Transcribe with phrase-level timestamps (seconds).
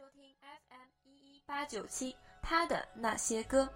[0.00, 3.68] 收听 FM 一一八九七他的那些歌，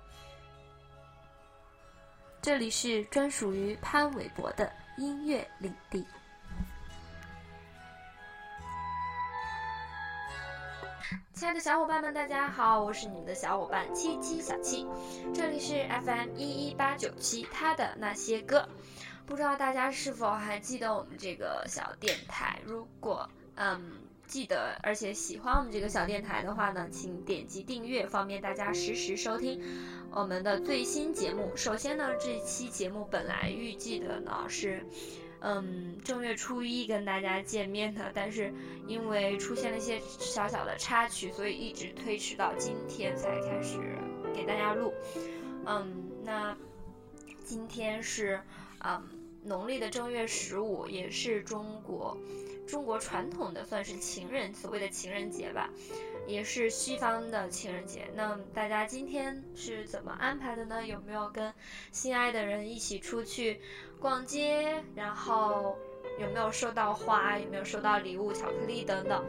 [2.40, 6.06] 这里是专属于潘玮柏的音乐领地。
[11.34, 14.88] 亲爱的小伙伴们，大家好，我是你们的小伙伴七七小七，
[15.34, 18.66] 这里是 FM 一一八九七他的那些歌。
[19.26, 22.62] 不知道大家是否还记得我们这个小电台？
[22.64, 24.00] 如果嗯。
[24.26, 29.62] 记得，而且喜欢我们这个小电台的话呢，请点击订阅，方便大家实时收听
[30.10, 31.52] 我们的最新节目。
[31.54, 34.84] 首先呢，这期节目本来预计的呢是，
[35.40, 38.52] 嗯，正月初一跟大家见面的，但是
[38.86, 43.78] 因为出现了一些小小的插曲，所以一直推迟到今天才开始
[44.34, 44.92] 给大家录。
[45.66, 46.56] 嗯，那
[47.44, 48.40] 今天是
[48.80, 49.02] 嗯
[49.44, 52.16] 农历的正月十五，也是中国。
[52.66, 55.68] 中国传统的算是情人，所谓的情人节吧，
[56.26, 58.08] 也是西方的情人节。
[58.14, 60.84] 那大家今天是怎么安排的呢？
[60.86, 61.52] 有没有跟
[61.92, 63.60] 心爱的人一起出去
[64.00, 64.82] 逛街？
[64.94, 65.76] 然后
[66.18, 67.38] 有没有收到花？
[67.38, 69.24] 有没有收到礼物、巧克力等等？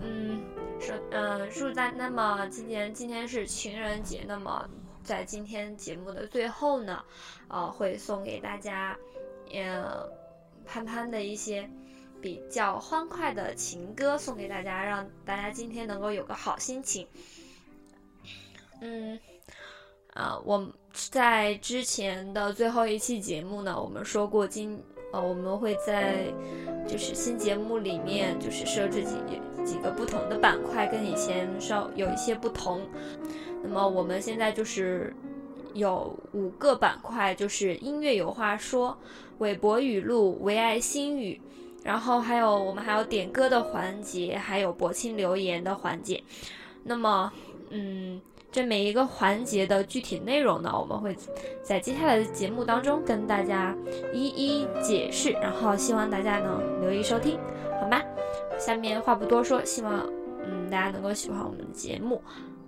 [0.00, 0.42] 嗯，
[0.80, 4.68] 说嗯，祝在那么今年今天是情人节，那么
[5.02, 7.04] 在今天节目的最后呢，
[7.48, 8.96] 呃，会送给大家，
[9.52, 10.08] 呃，
[10.64, 11.68] 潘潘的一些。
[12.20, 17.06] 比较欢快的情歌送给大家，让大家今天能够有个好心情。
[18.80, 19.18] 嗯，
[20.14, 24.82] 啊，我在之前的最后一期节目呢，我们说过今
[25.12, 26.32] 呃我们会在
[26.88, 29.16] 就是新节目里面就是设置几
[29.64, 32.86] 几个不同的板块，跟以前稍有一些不同。
[33.62, 35.14] 那么我们现在就是
[35.74, 38.98] 有五个板块，就是音乐有话说、
[39.38, 41.40] 韦博语录、唯爱心语。
[41.82, 46.22] 然后还有我们还有点歌的环节，还有博清留言的环节。
[46.84, 47.32] 那么，
[47.70, 48.20] 嗯，
[48.52, 51.16] 这每一个环节的具体内容呢，我们会
[51.62, 53.76] 在接下来的节目当中跟大家
[54.12, 55.30] 一一解释。
[55.32, 57.38] 然后希望大家能留意收听，
[57.80, 58.00] 好吗？
[58.58, 60.06] 下面话不多说，希望
[60.44, 62.22] 嗯大家能够喜欢我们的节目。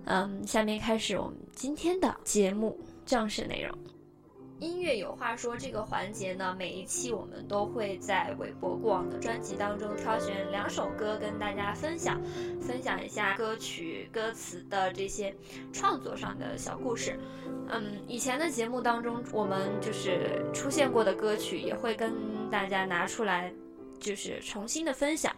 [0.05, 3.92] 嗯，下面开始我们今天的节目正式内容。
[4.59, 12.21] 音乐有话说这个环节呢，每一期我们都会在韦博过往的专辑当中挑选两首歌跟大家分享，
[12.61, 15.35] 分享一下歌曲歌词的这些
[15.73, 17.19] 创作上的小故事。
[17.67, 22.13] 嗯，以前的节目当中我们就是出现过的歌曲也会跟
[22.49, 23.53] 大家拿出来，
[23.99, 25.35] 就是重新的分享。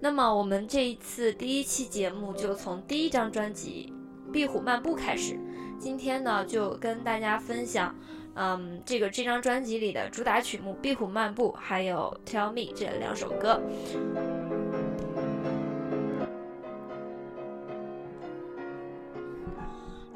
[0.00, 3.92] 那么我们这一次第一期节目就从第一张专辑
[4.30, 5.38] 《壁虎漫步》开始，
[5.78, 7.94] 今天呢就跟大家分享。
[8.36, 13.60] 嗯，这个这张专辑里的主打曲目《壁虎漫步》还有《Tell Me》这两首歌。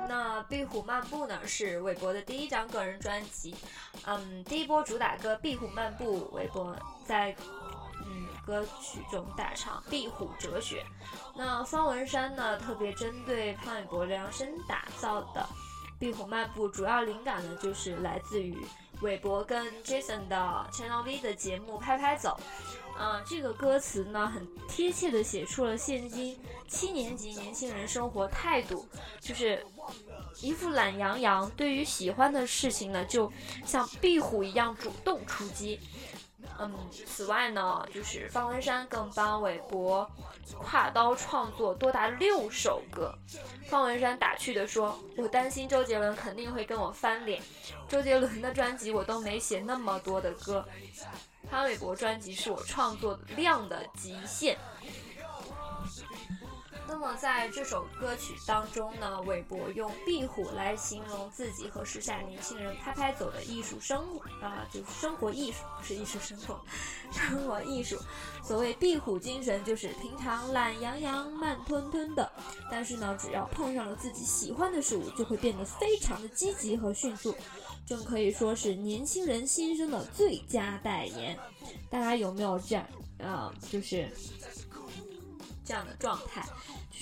[0.07, 3.55] 那《壁虎漫步》呢，是韦伯的第一张个人专辑。
[4.05, 6.77] 嗯，第一波主打歌《壁虎漫步》，韦伯
[7.07, 7.35] 在
[8.05, 10.85] 嗯歌曲中大唱壁虎哲学。
[11.35, 15.49] 那方文山呢，特别针对潘玮柏量身打造的。
[16.00, 18.56] 壁虎漫步主要灵感呢，就是来自于
[19.03, 22.41] 韦伯跟 Jason 的 Channel V 的节目《拍拍走》。
[22.99, 28.87] 啊，这个歌词呢，很贴切的写出了现今七年级年轻人生活态度，
[29.21, 29.65] 就是
[30.41, 33.31] 一副懒洋洋，对于喜欢的事情呢，就
[33.66, 35.78] 像壁虎一样主动出击。
[36.59, 36.73] 嗯，
[37.06, 40.09] 此外呢，就是方文山更帮韦伯
[40.59, 43.15] 跨刀创作多达六首歌。
[43.69, 47.41] 方文山打趣地说：“我担心周杰伦肯定会跟我翻脸，
[47.89, 50.67] 周杰伦的专辑我都没写那么多的歌，
[51.51, 54.59] 潘玮柏专辑是我创作量的极限。”
[56.91, 66.61] 那么在这首歌曲当中呢，韦伯用壁虎来形容自己和时下年轻人拍拍走的艺术生活啊，就是生活艺术，不是艺术生活，
[67.12, 67.97] 生活艺术。
[68.43, 72.31] 所谓壁虎精神，就是平常懒洋洋、慢吞吞的，
[72.69, 77.34] 但是呢，只要碰上了自己喜欢的事物，就会变得非常的积极和迅速，
[77.87, 81.39] 正可以说是年轻人新生的最佳代言。
[81.89, 82.84] 大家有没有这样
[83.22, 83.54] 啊？
[83.71, 84.10] 就是
[85.65, 86.45] 这样的状态？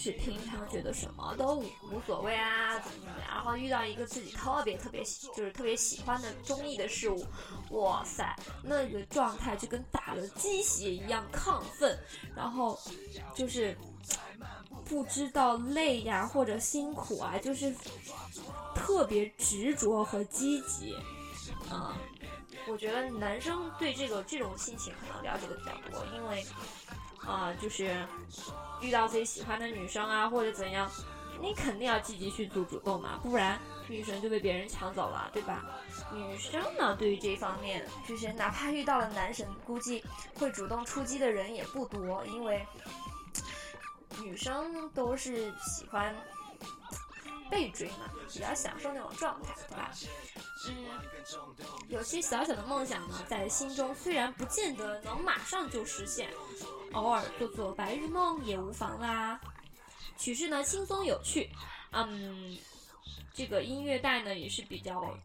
[0.00, 7.26] 是平常觉得什么都无所谓啊，怎么怎么样，然后遇到一个自己特别特别喜，就是特别喜欢的中意的事物，
[7.70, 11.98] 哇塞，那个状态就跟打了鸡血一样亢奋，
[12.36, 12.78] 然后
[13.34, 13.76] 就是
[14.84, 17.74] 不知道累呀或者辛苦啊，就是
[18.76, 20.94] 特别执着和积极，
[21.72, 21.92] 嗯，
[22.68, 26.46] 我觉得男生对这个这种心情可能了解的比较多，因为。
[27.28, 28.06] 啊，就是
[28.80, 30.90] 遇到自己喜欢的女生啊，或者怎样，
[31.40, 35.64] 你肯定要积极去做主动嘛，不然女神就被别人抢走了，对吧？
[36.12, 40.02] 女生呢，对于这方面，就是哪怕遇到了男神，估计
[40.38, 42.66] 会主动出击的人也不多，因为
[44.22, 46.14] 女生都是喜欢
[47.50, 49.90] 被追嘛，比较享受那种状态，对吧？
[50.66, 50.74] 嗯，
[51.88, 56.28] 有些小小的梦想呢，在心中虽然不见得能马上就实现，
[56.92, 59.40] 偶尔做做白日梦也无妨啦。
[60.16, 61.48] 曲式呢轻松有趣，
[61.92, 62.56] 嗯，
[63.32, 65.16] 这个音乐带呢也是比较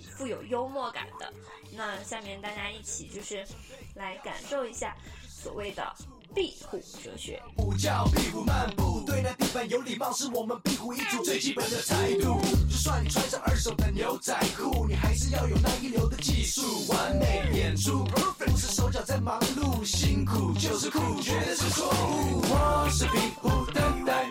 [0.00, 1.32] 富有幽默感的。
[1.72, 3.46] 那下面大家一起就是
[3.94, 4.96] 来感受一下
[5.28, 5.94] 所谓的。
[6.34, 7.42] 壁虎哲学。
[7.56, 12.40] 不叫壁虎漫步，对待地板有礼貌是我们壁虎一族最基本的态度。
[12.68, 16.86] 就算你穿上二手的牛仔裤，你还是要有那一流的技术。
[16.88, 18.04] 完美演出，
[18.38, 22.42] 不是手脚在忙碌，辛苦就是酷，绝对是错误。
[22.48, 24.25] 我是壁虎，等待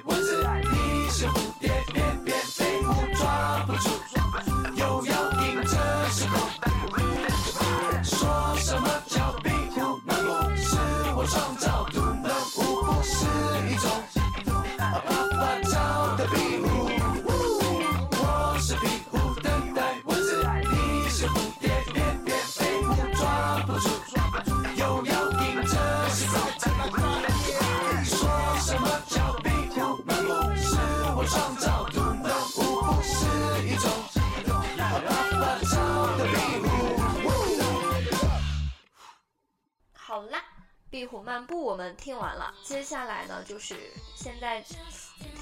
[41.15, 42.53] 壁虎漫步，我们听完了。
[42.61, 44.61] 接下来呢，就是现在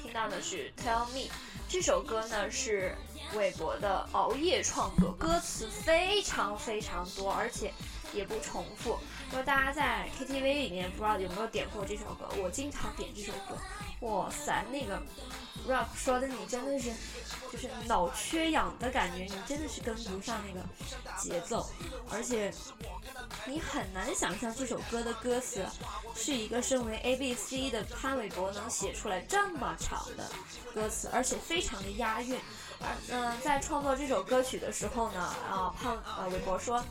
[0.00, 1.22] 听到的是《Tell Me》
[1.68, 2.94] 这首歌呢，是
[3.34, 7.72] 韦伯的熬夜创作，歌词非常非常多，而且
[8.12, 8.96] 也不重复。
[9.32, 13.58] 因为大家在 KTV 里面不知道有没有点过这首歌，我经常点这首歌。
[14.06, 15.02] 哇塞，那个
[15.66, 16.92] rap 说的你真的是。
[17.54, 20.66] 就是脑缺氧的感觉，你真的是跟不上那个
[21.20, 21.64] 节奏，
[22.10, 22.52] 而且
[23.46, 25.64] 你很难想象这首歌的歌词
[26.16, 30.28] 是一个身为 A B C 的潘玮柏能写出来这么长的
[30.74, 32.38] 歌词，而且非常的押韵。
[32.80, 36.84] 而嗯，在创作这首歌曲的时候呢，啊潘呃玮柏说，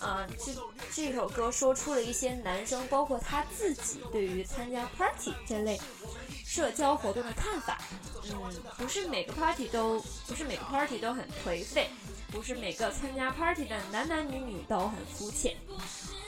[0.00, 0.52] 啊这
[0.92, 5.80] 这首歌说出了一些男生，包括他自己对于参加 party 这类。
[6.52, 7.78] 社交活动的看法，
[8.30, 11.88] 嗯，不是每个 party 都不是每个 party 都很颓废，
[12.30, 15.56] 不是每个参加 party 的男男女女都很肤浅。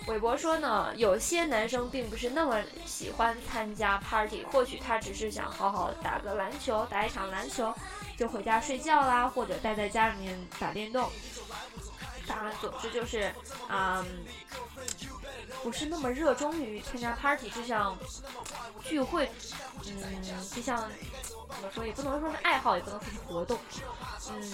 [0.06, 7.75] 韦伯说呢，有些男生并不是那么喜欢参加 party，或许他只是想好好打个篮球，打一场篮球
[8.17, 11.11] 就回家睡觉啦，或者待在家里面打电动。
[12.27, 13.31] 当然，总之就是，
[13.69, 14.03] 嗯，
[15.62, 17.97] 不是那么热衷于参加 party 这项
[18.83, 19.31] 聚会，
[19.87, 20.23] 嗯，
[20.55, 20.91] 这项
[21.49, 23.59] 怎么说也不能说是爱好，也不能说是活动，
[24.31, 24.53] 嗯，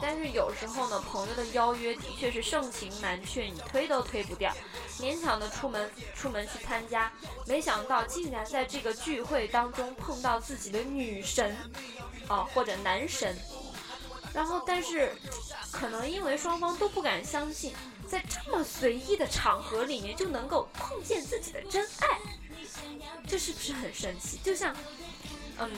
[0.00, 4.52] 但是有时候呢，朋友的邀约的确是盛情难却，你推都推不掉，
[4.98, 7.12] 勉强的出门出门去参加，
[7.46, 11.56] 没想到竟然在这个聚会当中碰到自己的女神，
[12.28, 13.36] 啊，或者男神。
[14.34, 15.16] 然后，但是，
[15.72, 17.72] 可能因为双方都不敢相信，
[18.08, 22.18] 在这么随意的场合里面就能够碰见自己的真爱，
[23.26, 24.38] 这是不是很神奇？
[24.42, 24.74] 就像，
[25.58, 25.70] 嗯，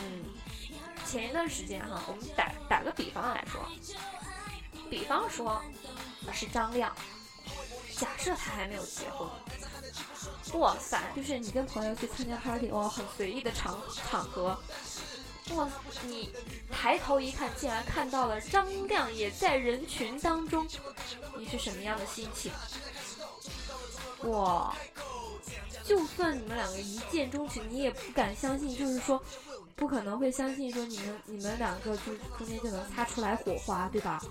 [1.06, 3.66] 前一段时间哈，我们打打个比方来说，
[4.90, 5.62] 比方说
[6.32, 6.94] 是张亮，
[7.96, 9.28] 假设他还没有结婚，
[10.60, 13.80] 哇塞，就是你跟朋友去参加 party，哇，很随意的场
[14.10, 14.58] 场合。
[15.56, 15.68] 哇！
[16.06, 16.30] 你
[16.70, 20.66] 抬头一看，竟然看到了张亮也在人群当中，
[21.36, 22.52] 你是什么样的心情？
[24.30, 24.76] 哇！
[25.84, 29.22] 就算你们两个一见钟情，你也不敢相信，就是说，
[29.74, 34.22] 不可能会相信说你们你们两个就中间就能擦出来火花，对吧？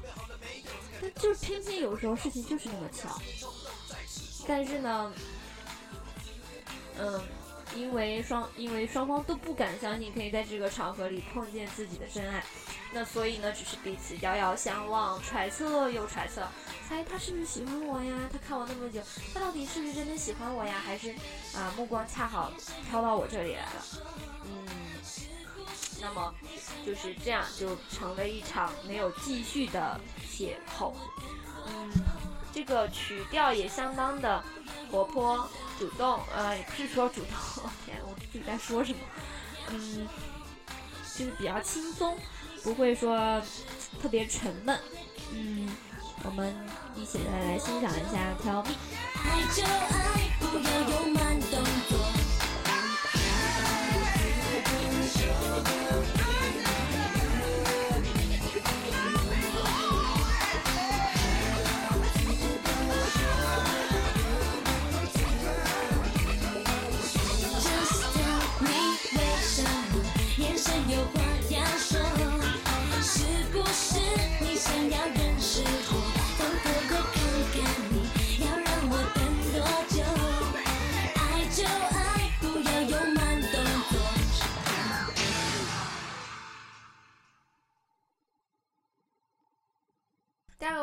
[1.02, 3.20] 但就是偏偏有时候事情就是那么巧。
[4.48, 5.12] 但是呢，
[7.00, 7.22] 嗯。
[7.78, 12.44] 因为双因为双方都不敢相信可以在这个场合里碰见自己的真爱，
[12.92, 16.48] 那所以呢，只是彼此遥遥相望，揣测又揣测，
[16.90, 18.30] 猜他是不是喜欢我呀？
[18.32, 19.00] 他看我那么久，
[19.34, 20.82] 他到底是不是真的喜欢我呀？
[20.84, 21.12] 还是
[21.56, 22.52] 啊，目光恰好
[22.90, 23.86] 飘到我这里来了？
[24.46, 24.66] 嗯，
[26.02, 26.34] 那么
[26.86, 30.94] 就是这样，就成了一场没有继续的邂逅。
[31.68, 31.92] 嗯，
[32.54, 34.44] 这个曲调也相当的
[34.91, 35.50] 活泼。
[35.79, 39.00] 主动，呃，也不是说主动，天，我自己在说什么？
[39.70, 40.08] 嗯，
[41.15, 42.17] 就是比较轻松，
[42.63, 43.39] 不会说
[44.01, 44.75] 特别沉闷。
[45.34, 45.70] 嗯，
[46.24, 46.51] 我们
[46.96, 48.72] 一起来来欣赏一下《Tell Me》。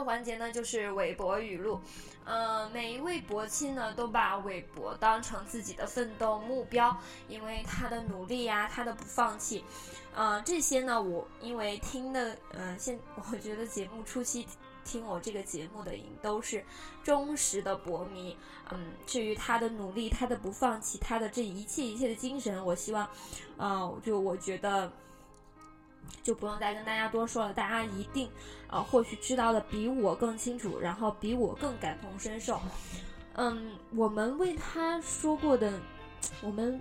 [0.05, 1.81] 环节呢，就是韦伯语录。
[2.25, 6.97] 呃，每一位伯亲呢，都把韦伯当成自己的奋斗目标，
[7.29, 9.63] 因为他的努力呀，他的不放弃，
[10.15, 12.99] 呃，这些呢，我因为听的，嗯，现
[13.31, 14.47] 我觉得节目初期
[14.87, 16.65] 听我这个节目的人都是
[17.03, 18.35] 忠实的博迷，
[18.71, 23.07] 嗯，至于他的努力，他的不放弃，他的这一切一切的精神，我希望，
[23.59, 24.91] 呃，就我觉得。
[26.23, 28.31] 就不用再跟大家多说了，大家一定，
[28.69, 32.59] 呃，或许知道的比我更清楚，然后比我更感同身受。
[33.35, 35.79] 嗯，我们为他说过的，
[36.41, 36.81] 我们，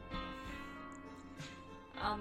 [2.01, 2.19] 嗯，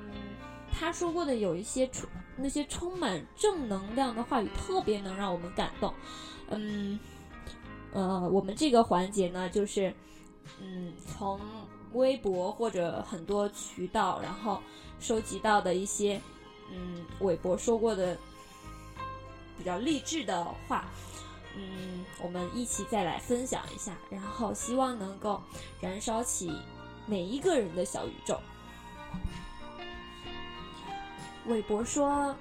[0.73, 5.95] 他说过的有一些充那些充满正能量的话语，特别能让我们感动。
[6.49, 6.99] 嗯，
[7.93, 9.95] 呃，我们这个环节呢，就是，
[10.61, 11.39] 嗯，从
[11.93, 14.61] 微博或者很多渠道，然后
[14.99, 16.21] 收集到的一些。
[16.71, 18.17] 嗯，韦伯说过的
[19.59, 20.87] 比较励志的话，
[21.57, 25.43] 嗯，我们一起再来分享一下，然后希望能够
[25.81, 26.53] 燃烧起
[27.07, 28.39] 每一个人的小宇宙。
[31.47, 32.35] 韦伯说：“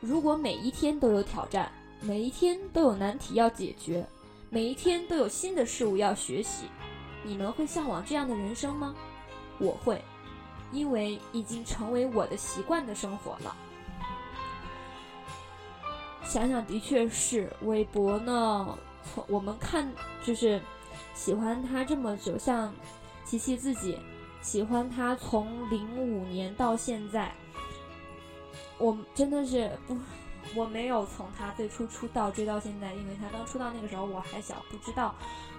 [0.00, 1.70] 如果每一天都有挑战，
[2.00, 4.06] 每一天都有难题要解决，
[4.50, 6.66] 每一天都有新的事物要学习，
[7.24, 8.94] 你们会向往这样的人生吗？
[9.58, 10.00] 我会，
[10.76, 13.56] 因为已经成为我的习惯的生活了。”
[16.22, 19.90] 想想的确是，韦伯呢，从我们看
[20.24, 20.60] 就是
[21.14, 22.74] 喜欢他这么久，像
[23.24, 23.98] 琪琪自己
[24.42, 27.32] 喜欢他从零五年到现在，
[28.76, 29.96] 我真的是不，
[30.56, 35.14] 我没有从他最初出道追到现在，因为他刚出道那个时候我还小，不知道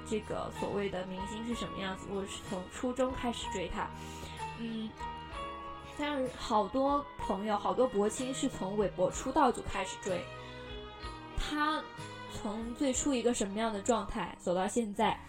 [0.05, 2.07] 这个所谓的明星是什么样子。
[2.11, 3.87] 我是从初中开始追他，
[4.59, 4.89] 嗯，
[5.97, 10.23] 但是好多朋友、好多博青是从韦伯出道就开始追。
[11.37, 11.83] 他
[12.33, 15.19] 从最初一个什么样的状态走到现在，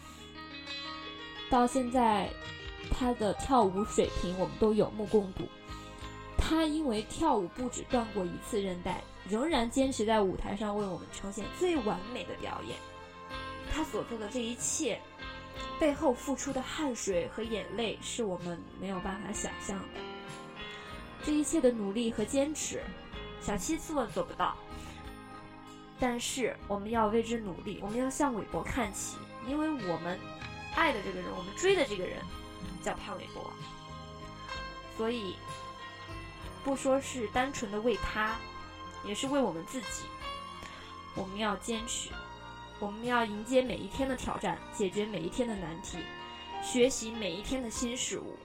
[1.50, 2.30] 到现在
[2.90, 5.44] 他的跳舞水平我们都有目共睹。
[6.38, 12.76] 他因为跳舞不止断过一次韧带，仍然坚持在舞台上为我们呈现最完美的表演。
[13.70, 14.99] 他所做的这一切
[15.79, 20.00] 背后付出的汗水和眼泪是我们没有办法想象的。
[21.25, 22.83] 这一切的努力和坚持，
[23.41, 24.57] 小七自问做不到。
[26.00, 29.17] 但是我们要为之努力，我们要向韦伯看齐，
[29.49, 30.19] 因为我们
[30.77, 32.19] 爱的这个人，我们追的这个人
[32.83, 33.50] 叫潘玮柏，
[34.97, 35.35] 所以
[36.62, 38.37] 不说是单纯的为他，
[39.05, 40.05] 也是为我们自己，
[41.17, 42.11] 我们要坚持，
[42.80, 45.99] 我们要迎接每一天的挑战，解决每一天的难题，
[46.62, 48.37] 学习每一天的新事物，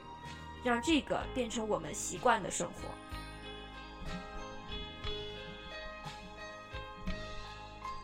[0.64, 2.90] 让这个变成我们习惯的生活。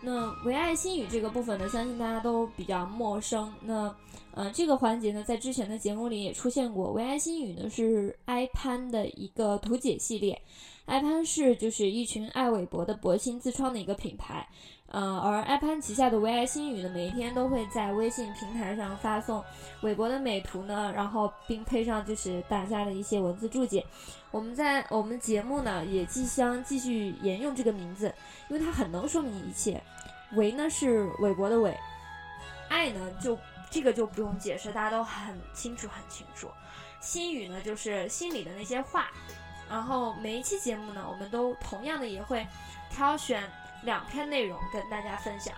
[0.02, 3.54] 那唯爱心语这个部分呢，相信大家都比较陌生。
[3.62, 3.94] 那，
[4.32, 6.94] 呃，这个环节呢，在之前的节目里也出现过。
[6.94, 10.42] 唯爱心语呢，是 i 潘的一个图解系列。
[10.86, 14.48] i 潘是就是一群爱韦博的博亲自创的一个品牌。
[14.92, 19.44] 呃，而 i 潘旗下的唯爱心语呢，每一天都会在微信平台上发送
[19.82, 23.86] 韦博的美图呢，然后并配上就是大家的一些文字注解。
[24.32, 28.12] 我们在我们节目呢，也即将继续沿用这个名字，
[28.48, 29.80] 因为它很能说明一切。
[30.34, 31.78] 韦呢是韦伯的韦，
[32.68, 33.38] 爱呢就
[33.70, 36.48] 这个就不用解释，大家都很清楚很清楚。
[37.00, 39.12] 心语呢就是心里的那些话，
[39.70, 42.46] 然后每一期节目呢，我们都同样的也会
[42.92, 43.44] 挑选
[43.84, 45.54] 两篇内容跟大家分享。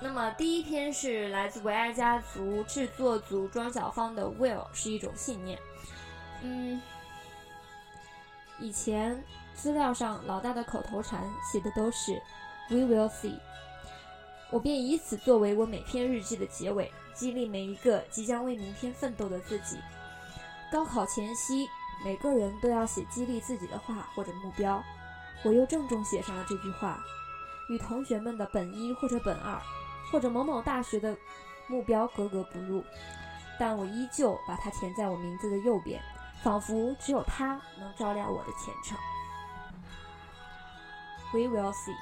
[0.00, 5.58] 那么第一篇是来自唯爱家族制作组庄小芳的 “Will” 是一种信念。
[6.42, 6.82] 嗯，
[8.58, 9.22] 以前
[9.54, 12.20] 资料上老大的口头禅写的都是。
[12.70, 13.38] We will see。
[14.50, 19.78] 我便以此作为我每篇日记的结尾，激励每一个即将为明天奋斗的自己。
[20.72, 21.68] 高考前夕，
[22.04, 24.82] 每个人都要写激励自己的话或者目标。
[25.44, 27.04] 我又郑重写上了这句话，
[27.68, 29.60] 与同学们的本一或者本二，
[30.10, 31.16] 或者某某大学的
[31.66, 32.82] 目标格格不入，
[33.58, 36.02] 但我依旧把它填在我名字的右边，
[36.42, 38.98] 仿佛只有它能照亮我的前程。
[41.32, 41.94] We will see。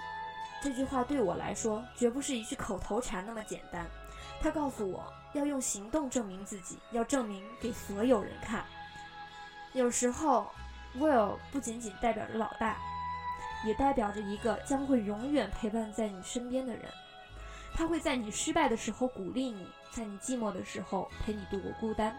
[0.62, 3.84] 这句话对我来说绝不是一句口头禅那么简单，
[4.40, 8.64] 他告诉我要用行动证明自己，要证明给所有人看。
[9.72, 10.48] 有时候
[10.96, 12.76] ，Will 不仅仅代表着老大，
[13.64, 16.84] 也代表着一个将会永远陪伴在你身边的人。
[17.74, 22.16] 他会在你失败的时候鼓励你，在你寂寞的时候陪你度过孤单，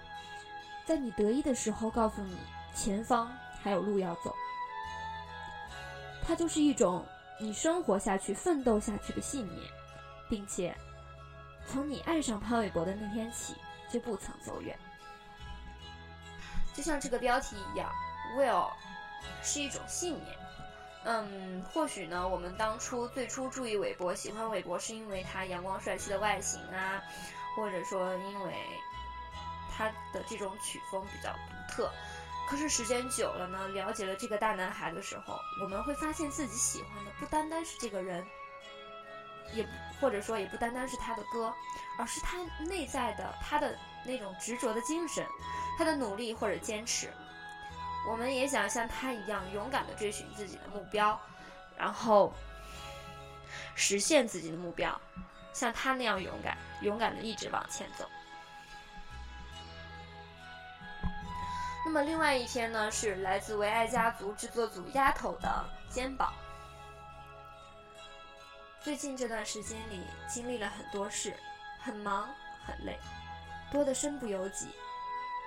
[0.86, 2.38] 在你得意的时候告诉你
[2.74, 3.32] 前方
[3.62, 4.34] 还有路要走。
[6.26, 7.06] 他就是一种。
[7.42, 9.70] 你生活下去、奋斗下去的信念，
[10.30, 10.74] 并且
[11.68, 13.56] 从你爱上潘玮柏的那天起
[13.92, 14.78] 就不曾走远。
[16.74, 17.92] 就像这个标题一样
[18.38, 18.70] ，Will
[19.42, 20.43] 是一种信念。
[21.06, 27.04] 嗯，或许呢，我们当初最初注意韦伯、喜欢韦伯，是因为他阳光帅气的外形啊，
[27.56, 28.54] 或者说因为
[29.70, 31.92] 他的这种曲风比较独特。
[32.48, 38.26] 可是时间久了呢，了解了这个大男孩的时候，我们会发现自己喜欢的不单单是这个人，
[39.54, 39.68] 也
[40.00, 41.54] 或者说也不单单是他的歌，
[41.98, 45.26] 而是他内在的他的那种执着的精神，
[45.78, 47.10] 他的努力或者坚持。
[48.10, 51.20] 我们也想像他一样勇敢的追寻自己的目标，
[51.78, 52.34] 然后
[53.76, 55.00] 实现自己的目标，
[55.54, 58.10] 像他那样勇敢，勇敢的一直往前走。
[61.86, 66.34] 那么另外一篇呢，是来自唯爱家族制作组丫头的肩膀。
[68.82, 71.34] 最近这段时间里经历了很多事，
[71.82, 72.30] 很忙
[72.66, 72.98] 很累，
[73.72, 74.68] 多的身不由己。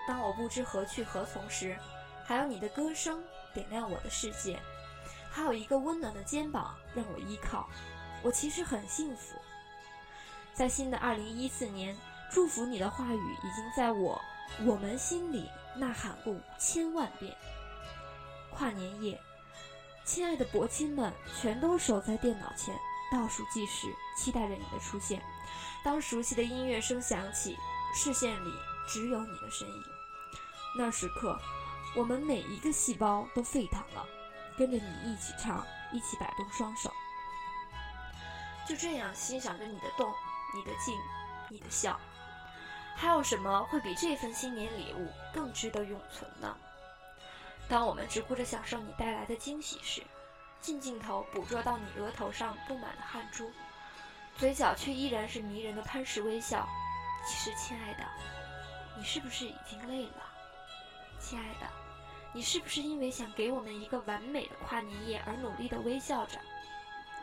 [0.09, 1.77] 当我不知何去何从时，
[2.27, 3.23] 还有你的歌声
[3.55, 4.59] 点亮我的世界，
[5.31, 7.69] 还有一个温暖的肩膀让我依靠，
[8.23, 9.37] 我其实很幸福。
[10.53, 11.97] 在新的二零一四年，
[12.31, 14.21] 祝福你的话语已经在我
[14.65, 15.49] 我们心里。
[15.79, 17.37] 呐喊过千万遍。
[18.51, 19.21] 跨年夜，
[20.07, 22.75] 亲爱的伯亲们全都守在电脑前
[23.13, 25.23] 倒数计时，期待着你的出现。
[25.85, 27.59] 当熟悉的音乐声响起，
[27.95, 28.51] 视线里
[28.89, 29.85] 只有你的身影。
[30.79, 31.39] 那时刻，
[31.97, 34.07] 我们每一个细胞都沸腾了，
[34.59, 36.93] 跟着你一起唱，一起摆动双手，
[38.69, 40.13] 就这样欣赏着你的动、
[40.55, 40.95] 你的静、
[41.49, 41.99] 你的笑。
[42.95, 46.55] 还有什么会比这份新年礼物更值得永存呢？
[47.67, 50.03] 当我们只顾着享受你带来的惊喜时，
[50.61, 53.51] 近镜头捕捉到你额头上布满的汗珠，
[54.37, 56.69] 嘴角却依然是迷人的潘氏微笑。
[57.27, 58.05] 其实，亲爱的，
[58.99, 60.23] 你是不是已经累了？
[61.19, 61.67] 亲爱的，
[62.37, 66.39] 你是不是因为想给我们一个完美的跨年夜而努力的微笑着？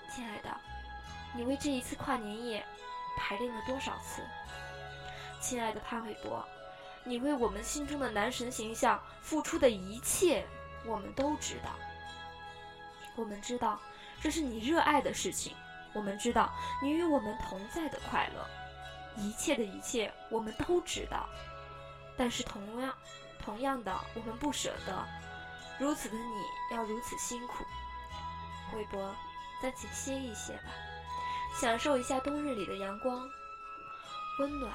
[0.09, 0.49] 亲爱的，
[1.35, 2.65] 你为这一次跨年夜
[3.15, 4.23] 排练了多少次？
[5.39, 6.43] 亲爱的潘玮柏，
[7.03, 10.43] 你为我们心中的男神形象付出的一切，
[10.83, 11.69] 我们都知道。
[13.15, 13.79] 我们知道
[14.19, 15.55] 这是你热爱的事情，
[15.93, 18.49] 我们知道你与我们同在的快乐，
[19.21, 21.29] 一切的一切我们都知道。
[22.17, 22.91] 但是同样，
[23.43, 25.05] 同样的，我们不舍得，
[25.77, 27.65] 如此的你要如此辛苦。
[28.73, 29.13] 韦伯，
[29.61, 30.71] 暂且歇一歇吧，
[31.59, 33.29] 享受一下冬日里的阳光，
[34.39, 34.71] 温暖。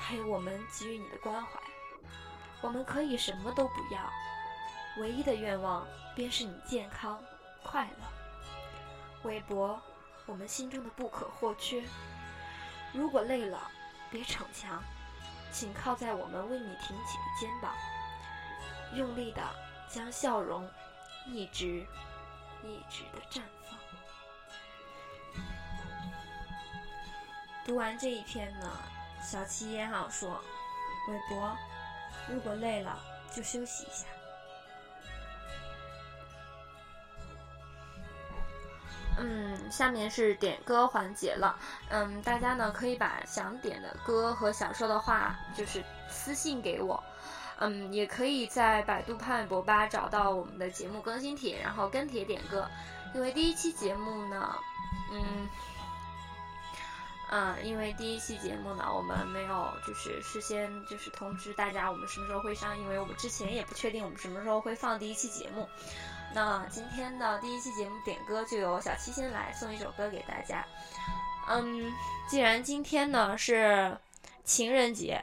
[0.00, 1.60] 还有我们给予你的关怀，
[2.62, 4.00] 我们可以什么都不要，
[5.02, 7.22] 唯一的愿望便是你健康
[7.62, 8.06] 快乐。
[9.24, 9.78] 韦伯，
[10.24, 11.82] 我们心中的不可或缺。
[12.94, 13.70] 如果累了，
[14.10, 14.82] 别逞强，
[15.52, 17.74] 请靠在我们为你挺起的肩膀，
[18.94, 19.42] 用力的
[19.88, 20.68] 将笑容
[21.26, 21.86] 一直
[22.62, 23.78] 一直的绽放。
[27.64, 28.70] 读完这一篇呢？
[29.20, 30.40] 小七也好说，
[31.08, 31.54] 韦伯，
[32.28, 32.98] 如果累了
[33.30, 34.06] 就休息一下。
[39.18, 41.58] 嗯，下面是点歌环节了。
[41.90, 47.02] 嗯，大家呢可以把想点的歌和想说的话，就是私信给我。
[47.58, 52.68] 嗯，也可以在百度潘玮柏吧找到我们的节目更新帖，然后跟帖点歌。
[53.14, 54.58] 因为第一期节目呢，
[55.12, 55.48] 嗯。
[57.30, 65.68] 嗯，因为第一期节目呢，我们没有就是事先就是通知大家我们什么时候会上，因为我们之前也不确定我们什么时候会放第一期节目。
[66.34, 70.64] 那今天的第一期节目点歌就由小七先来送一首歌给大家。
[71.48, 71.92] 嗯，
[72.26, 73.98] 既然今天呢是
[74.42, 75.22] 情人节，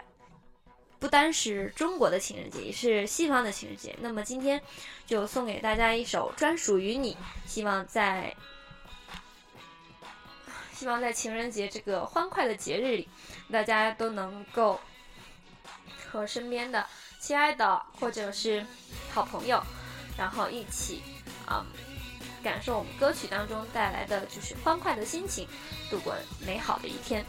[0.99, 4.61] 不单是中国的情人节，也是西方的情人节，那么今天
[5.05, 8.35] 就送给大家一首专属于你，希望在。
[10.77, 13.07] 希望在情人节这个欢快的节日里，
[13.49, 14.77] 大家都能够
[16.11, 16.85] 和身边的
[17.17, 18.65] 亲爱的或者是
[19.13, 19.63] 好朋友，
[20.17, 21.01] 然后一起
[21.45, 21.65] 啊，
[22.43, 25.47] 感受我们歌曲当中带来的就是欢快的心情，
[25.89, 26.13] 度过
[26.45, 27.25] 美好的一天。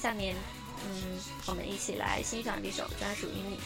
[0.00, 0.34] 下面，
[0.86, 3.58] 嗯，我们一起来欣赏这首专属于你。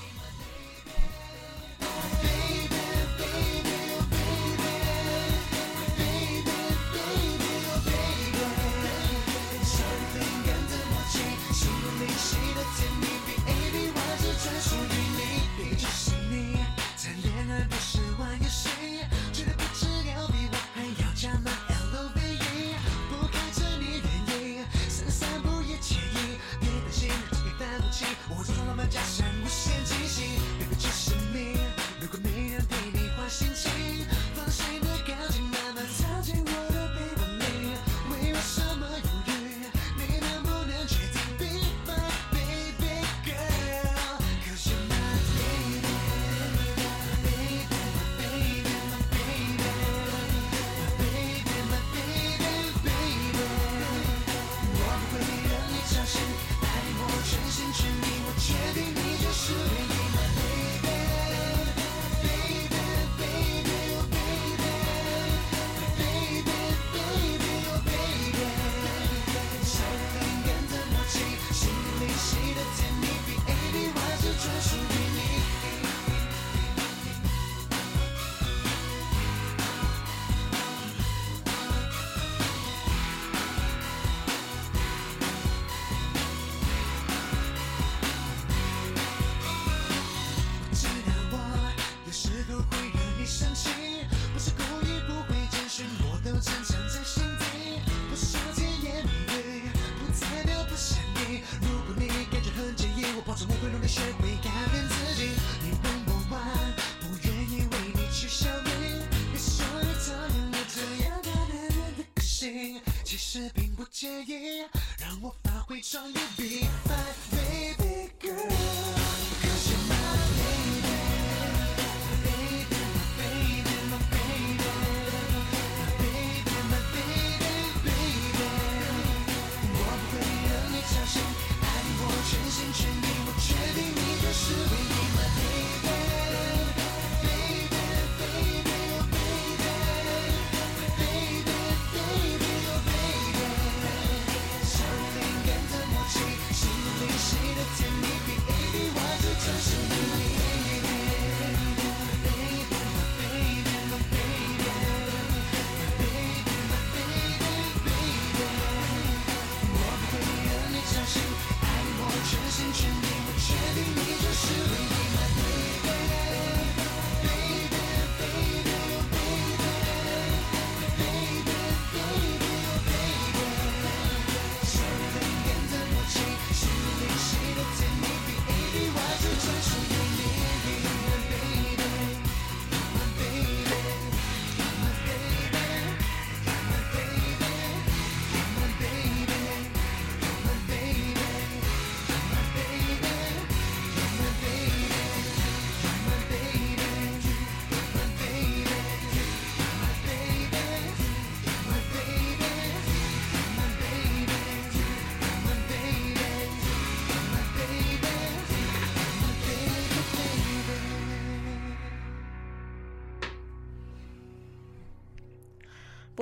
[115.83, 116.62] reach on your beat.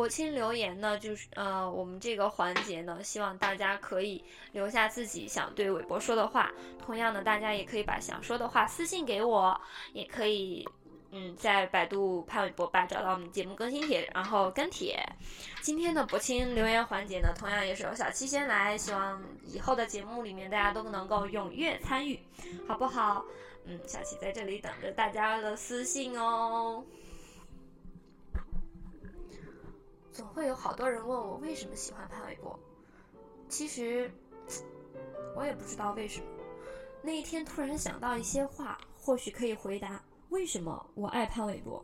[0.01, 6.51] 博清留言呢，就是呃，我们这个环节呢，希望大家可以留下自己想对韦博说的话。
[6.83, 9.61] 同样呢，大家也可以把想说的话私信给我，
[9.93, 10.67] 也可以
[11.11, 14.99] 嗯，在百度潘玮柏吧找到我们节目更新帖，然后跟帖。
[15.61, 22.19] 今天的博清留言环节呢，同样也是由小七先来，希望以后的节目里面大家都能够踊跃参与，
[22.67, 23.23] 好不好？
[23.67, 26.83] 嗯，小七在这里等着大家的私信哦。
[30.21, 32.61] 总会有好多人问我为什么喜欢潘玮柏，
[33.49, 34.13] 其实
[35.35, 36.27] 我也不知道为什么。
[37.03, 41.83] 那一天突然想到一些话，或许可以回答为什么我爱潘玮柏。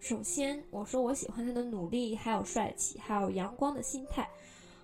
[0.00, 4.26] 首先，我说我喜欢他的努力，还有帅气，还有阳光的心态，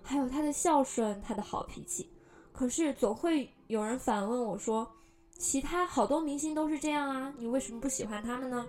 [0.03, 2.07] 还有他的孝顺，他的好脾气。
[2.53, 4.87] 可是总会有人反问我说，
[5.31, 8.67] 其他好多明星都是这样啊，你为什么不喜欢他们呢？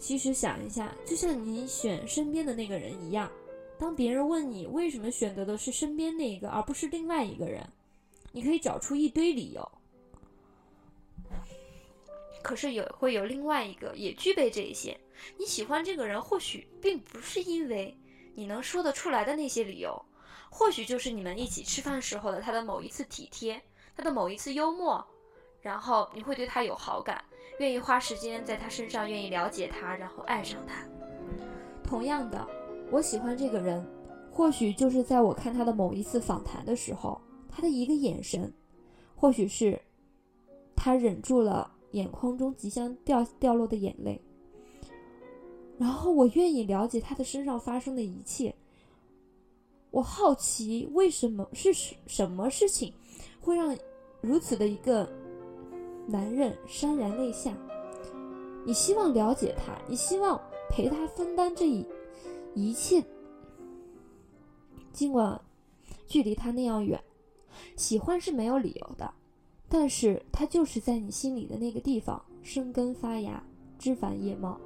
[0.00, 3.30] 其实想一下，就像你选身边的那个人一样，
[3.78, 7.64] 当别人问你为什么选择的是身边那一个而不是另外一个人，
[8.32, 9.72] 你可以找出一堆理由。
[12.42, 14.98] 可是有会有另外一个也具备这一些，
[15.36, 17.94] 你喜欢这个人，或许并不是因为
[18.34, 20.02] 你能说得出来的那些理由，
[20.50, 23.60] 或许就是你们一起吃饭时候的他的某一次体贴，
[23.94, 25.06] 他的某一次幽默，
[25.60, 27.22] 然后你会对他有好感。
[27.60, 30.82] 愿意花时间在他身上，愿意了解他，然后爱上他。
[31.84, 32.48] 同样的，
[32.90, 33.86] 我喜欢这个人，
[34.32, 37.20] 或许就是在我看他的某一次访谈的时候，
[37.50, 38.50] 他的一个眼神，
[39.14, 39.78] 或许是
[40.74, 44.18] 他忍住了眼眶中即将掉掉落的眼泪，
[45.76, 48.54] 然后我愿意了解他的身上发生的一切。
[49.90, 52.94] 我好奇为什么是什什么事情
[53.38, 53.76] 会让
[54.22, 55.06] 如此的一个。
[56.10, 57.52] 男人潸然泪下，
[58.66, 61.86] 你希望了解他，你希望陪他分担这一
[62.54, 63.04] 一切，
[64.92, 65.40] 尽管
[66.06, 67.00] 距离他那样远，
[67.76, 69.14] 喜欢是没有理由的，
[69.68, 73.42] 但是他就是在你心里的那个地方生根发芽，
[73.78, 74.58] 枝繁叶茂。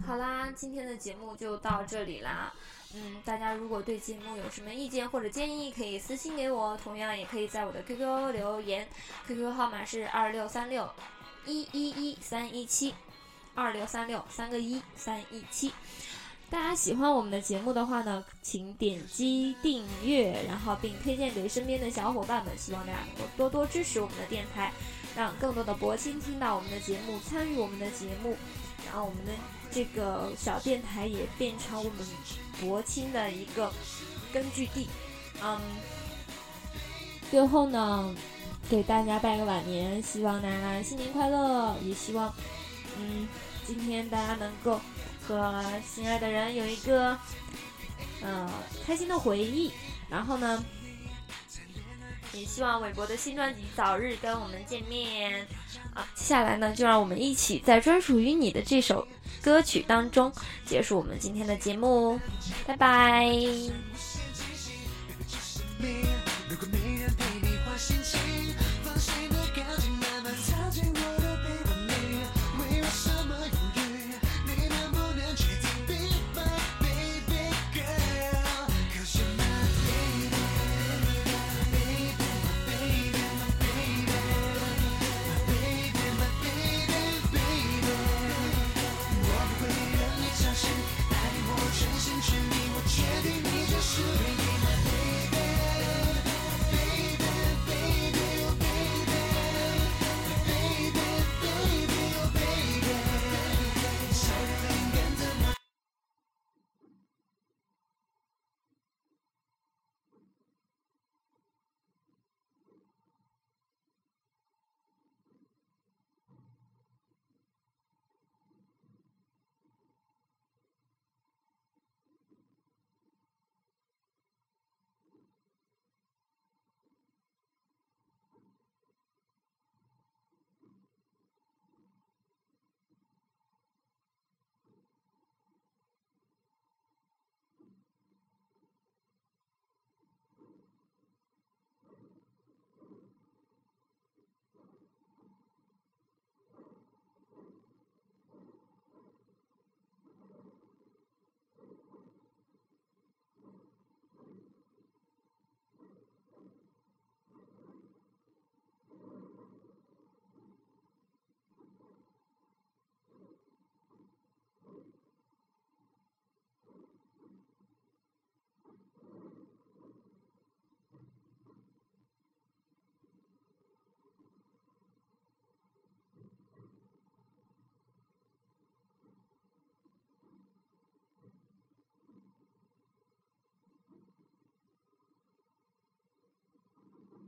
[0.00, 2.52] 好啦，今天的节目就到这里啦。
[2.94, 8.88] 嗯，大家如果对节目有什么意见或者建议，可以私信给我，同样也可以在我的 QQ 留言
[9.26, 10.90] ，QQ 号码是二六三六
[11.46, 12.94] 一一一三一七，
[13.54, 15.72] 二六三六三个一三一七。
[16.50, 22.58] 大家喜欢我们的节目的话呢，请点击订阅，然后并推荐给身边的小伙伴们。
[22.58, 24.72] 希望大家能够多多支持我们的电台，
[25.16, 28.36] 让更多的博青听到我们的节目，参与我们的节目，
[28.84, 29.32] 然后我们的。
[29.72, 32.06] 这个小电台也变成我们
[32.60, 33.72] 博青的一个
[34.32, 34.88] 根据地。
[35.42, 35.58] 嗯，
[37.30, 38.14] 最后呢，
[38.68, 42.32] 给大家拜个晚年，希望大家新年快乐，也希望
[42.98, 43.26] 嗯，
[43.66, 44.80] 今天大家能够
[45.26, 47.18] 和心爱的人有一个
[48.22, 48.48] 呃
[48.86, 49.72] 开心的回忆。
[50.10, 50.62] 然后呢？
[52.34, 55.46] 也希望韦伯的新专辑早日跟我们见面
[55.92, 56.08] 啊！
[56.14, 59.06] 接下来呢，就让我们一起在专属于你的这首
[59.42, 60.32] 歌曲当中
[60.64, 62.18] 结束我们今天的节目。
[62.66, 63.26] 拜拜。